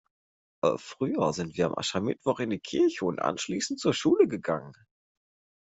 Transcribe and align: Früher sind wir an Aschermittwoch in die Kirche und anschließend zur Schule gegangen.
Früher 0.77 1.31
sind 1.31 1.57
wir 1.57 1.67
an 1.67 1.75
Aschermittwoch 1.77 2.39
in 2.39 2.49
die 2.49 2.57
Kirche 2.59 3.05
und 3.05 3.21
anschließend 3.21 3.79
zur 3.79 3.93
Schule 3.93 4.27
gegangen. 4.27 4.73